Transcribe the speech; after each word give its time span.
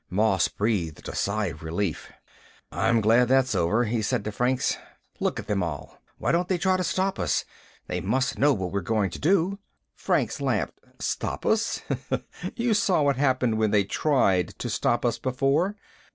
Moss 0.09 0.47
breathed 0.47 1.07
a 1.07 1.15
sigh 1.15 1.45
of 1.45 1.61
relief. 1.61 2.11
"I'm 2.71 3.01
glad 3.01 3.27
that's 3.27 3.53
over," 3.53 3.83
he 3.83 4.01
said 4.01 4.23
to 4.23 4.31
Franks. 4.31 4.75
"Look 5.19 5.37
at 5.39 5.45
them 5.45 5.61
all. 5.61 6.01
Why 6.17 6.31
don't 6.31 6.47
they 6.47 6.57
try 6.57 6.75
to 6.75 6.83
stop 6.83 7.19
us? 7.19 7.45
They 7.85 8.01
must 8.01 8.39
know 8.39 8.51
what 8.51 8.71
we're 8.71 8.81
going 8.81 9.11
to 9.11 9.19
do." 9.19 9.59
Franks 9.93 10.41
laughed. 10.41 10.79
"Stop 10.97 11.45
us? 11.45 11.83
You 12.55 12.73
saw 12.73 13.03
what 13.03 13.17
happened 13.17 13.59
when 13.59 13.69
they 13.69 13.83
tried 13.83 14.57
to 14.57 14.71
stop 14.71 15.05
us 15.05 15.19
before. 15.19 15.75